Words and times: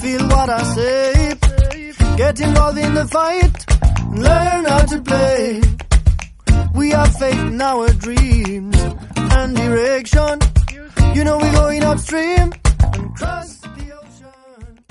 feel 0.00 0.22
what 0.28 0.48
I 0.50 0.62
say. 0.74 1.34
Get 2.16 2.40
involved 2.40 2.78
in 2.78 2.94
the 2.94 3.06
fight, 3.06 3.56
learn 4.26 4.64
how 4.64 4.84
to 4.92 5.02
play. 5.02 5.60
We 6.74 6.90
have 6.90 7.14
faith 7.16 7.44
in 7.52 7.60
our 7.60 7.88
dreams 7.94 8.76
and 9.38 9.56
direction. 9.56 10.38
You 11.14 11.24
know 11.24 11.38
we're 11.38 11.52
going 11.52 11.82
upstream 11.84 12.52
and 12.94 13.14
cross 13.16 13.58
the 13.60 13.86
ocean. 14.00 14.84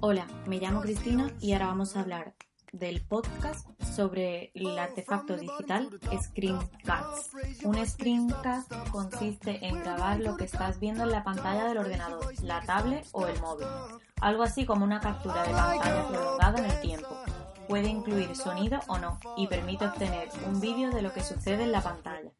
Hola, 0.00 0.26
me 0.46 0.58
llamo 0.58 0.80
Cristina 0.80 1.30
y 1.40 1.52
ahora 1.52 1.66
vamos 1.66 1.96
a 1.96 2.00
hablar 2.00 2.34
del 2.72 3.00
podcast 3.02 3.68
sobre 3.82 4.50
el 4.54 4.78
artefacto 4.78 5.36
digital 5.36 5.90
Screencast. 6.22 7.34
Un 7.64 7.86
screencast 7.86 8.72
consiste 8.90 9.66
en 9.66 9.80
grabar 9.80 10.20
lo 10.20 10.36
que 10.36 10.44
estás 10.44 10.78
viendo 10.78 11.02
en 11.04 11.10
la 11.10 11.24
pantalla 11.24 11.64
del 11.64 11.78
ordenador, 11.78 12.32
la 12.42 12.60
tablet 12.62 13.06
o 13.12 13.26
el 13.26 13.40
móvil. 13.40 13.66
Algo 14.20 14.42
así 14.42 14.66
como 14.66 14.84
una 14.84 15.00
captura 15.00 15.42
de 15.42 15.52
pantalla 15.52 16.08
prolongada 16.08 16.58
en 16.58 16.70
el 16.70 16.80
tiempo. 16.80 17.16
Puede 17.68 17.88
incluir 17.88 18.34
sonido 18.36 18.80
o 18.88 18.98
no 18.98 19.18
y 19.36 19.46
permite 19.46 19.86
obtener 19.86 20.28
un 20.46 20.60
vídeo 20.60 20.90
de 20.90 21.02
lo 21.02 21.12
que 21.12 21.22
sucede 21.22 21.64
en 21.64 21.72
la 21.72 21.82
pantalla. 21.82 22.32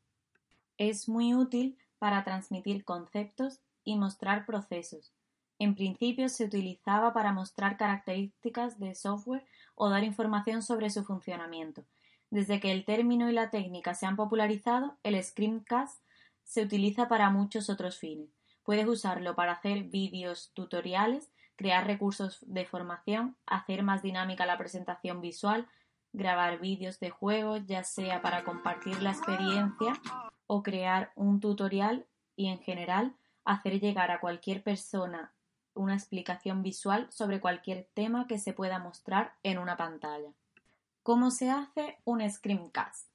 Es 0.76 1.08
muy 1.08 1.34
útil 1.34 1.78
para 1.98 2.24
transmitir 2.24 2.84
conceptos 2.84 3.60
y 3.84 3.96
mostrar 3.96 4.46
procesos. 4.46 5.12
En 5.60 5.74
principio 5.74 6.30
se 6.30 6.46
utilizaba 6.46 7.12
para 7.12 7.34
mostrar 7.34 7.76
características 7.76 8.80
de 8.80 8.94
software 8.94 9.44
o 9.74 9.90
dar 9.90 10.04
información 10.04 10.62
sobre 10.62 10.88
su 10.88 11.04
funcionamiento. 11.04 11.84
Desde 12.30 12.60
que 12.60 12.72
el 12.72 12.86
término 12.86 13.28
y 13.28 13.34
la 13.34 13.50
técnica 13.50 13.92
se 13.92 14.06
han 14.06 14.16
popularizado, 14.16 14.96
el 15.02 15.22
screencast 15.22 16.02
se 16.44 16.62
utiliza 16.62 17.08
para 17.08 17.28
muchos 17.28 17.68
otros 17.68 17.98
fines. 17.98 18.30
Puedes 18.62 18.88
usarlo 18.88 19.34
para 19.34 19.52
hacer 19.52 19.82
vídeos 19.82 20.50
tutoriales, 20.54 21.30
crear 21.56 21.86
recursos 21.86 22.38
de 22.46 22.64
formación, 22.64 23.36
hacer 23.44 23.82
más 23.82 24.00
dinámica 24.00 24.46
la 24.46 24.56
presentación 24.56 25.20
visual, 25.20 25.68
grabar 26.14 26.58
vídeos 26.58 27.00
de 27.00 27.10
juegos, 27.10 27.66
ya 27.66 27.84
sea 27.84 28.22
para 28.22 28.44
compartir 28.44 29.02
la 29.02 29.10
experiencia 29.10 29.92
o 30.46 30.62
crear 30.62 31.12
un 31.16 31.38
tutorial 31.38 32.06
y 32.34 32.46
en 32.48 32.60
general 32.60 33.14
hacer 33.44 33.78
llegar 33.78 34.10
a 34.10 34.20
cualquier 34.20 34.62
persona 34.62 35.34
una 35.74 35.94
explicación 35.94 36.62
visual 36.62 37.06
sobre 37.10 37.40
cualquier 37.40 37.88
tema 37.94 38.26
que 38.26 38.38
se 38.38 38.52
pueda 38.52 38.78
mostrar 38.78 39.34
en 39.42 39.58
una 39.58 39.76
pantalla. 39.76 40.32
¿Cómo 41.02 41.30
se 41.30 41.50
hace 41.50 41.98
un 42.04 42.28
screencast? 42.28 43.08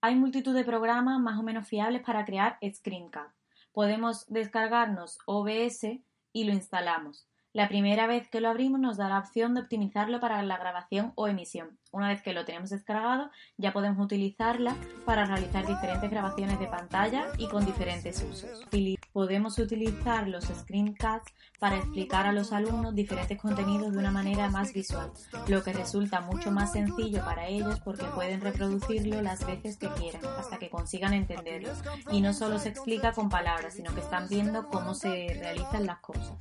Hay 0.00 0.14
multitud 0.14 0.54
de 0.54 0.64
programas 0.64 1.18
más 1.20 1.38
o 1.38 1.42
menos 1.42 1.66
fiables 1.66 2.02
para 2.02 2.24
crear 2.24 2.58
screencast. 2.72 3.34
Podemos 3.72 4.26
descargarnos 4.28 5.18
OBS 5.26 6.00
y 6.32 6.44
lo 6.44 6.52
instalamos. 6.52 7.26
La 7.56 7.68
primera 7.68 8.06
vez 8.06 8.28
que 8.28 8.42
lo 8.42 8.50
abrimos 8.50 8.78
nos 8.78 8.98
da 8.98 9.08
la 9.08 9.18
opción 9.18 9.54
de 9.54 9.62
optimizarlo 9.62 10.20
para 10.20 10.42
la 10.42 10.58
grabación 10.58 11.12
o 11.14 11.26
emisión. 11.26 11.78
Una 11.90 12.08
vez 12.08 12.20
que 12.20 12.34
lo 12.34 12.44
tenemos 12.44 12.68
descargado, 12.68 13.30
ya 13.56 13.72
podemos 13.72 14.04
utilizarla 14.04 14.76
para 15.06 15.24
realizar 15.24 15.66
diferentes 15.66 16.10
grabaciones 16.10 16.60
de 16.60 16.66
pantalla 16.66 17.24
y 17.38 17.48
con 17.48 17.64
diferentes 17.64 18.22
usos. 18.22 18.66
Podemos 19.16 19.58
utilizar 19.58 20.28
los 20.28 20.44
screencasts 20.44 21.32
para 21.58 21.78
explicar 21.78 22.26
a 22.26 22.32
los 22.32 22.52
alumnos 22.52 22.94
diferentes 22.94 23.40
contenidos 23.40 23.92
de 23.92 23.96
una 23.96 24.10
manera 24.10 24.50
más 24.50 24.74
visual, 24.74 25.10
lo 25.48 25.62
que 25.62 25.72
resulta 25.72 26.20
mucho 26.20 26.50
más 26.50 26.72
sencillo 26.72 27.24
para 27.24 27.46
ellos 27.46 27.80
porque 27.80 28.04
pueden 28.14 28.42
reproducirlo 28.42 29.22
las 29.22 29.46
veces 29.46 29.78
que 29.78 29.88
quieran 29.88 30.20
hasta 30.38 30.58
que 30.58 30.68
consigan 30.68 31.14
entenderlo. 31.14 31.70
Y 32.10 32.20
no 32.20 32.34
solo 32.34 32.58
se 32.58 32.68
explica 32.68 33.12
con 33.12 33.30
palabras, 33.30 33.72
sino 33.72 33.94
que 33.94 34.02
están 34.02 34.28
viendo 34.28 34.66
cómo 34.68 34.92
se 34.92 35.34
realizan 35.40 35.86
las 35.86 36.00
cosas. 36.00 36.36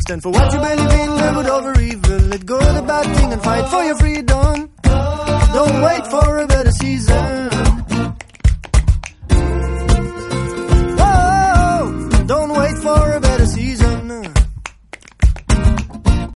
Stand 0.00 0.20
for 0.20 0.32
what 0.32 0.52
you 0.52 0.58
believe 0.58 1.38
in, 1.38 1.46
over 1.46 1.80
evil. 1.80 2.28
Let 2.28 2.44
go 2.44 2.58
the 2.58 2.82
bad 2.82 3.06
thing 3.14 3.32
and 3.32 3.40
fight 3.40 3.68
for 3.68 3.84
your 3.84 3.94
freedom. 3.94 4.68
Don't 5.52 5.80
wait 5.80 6.00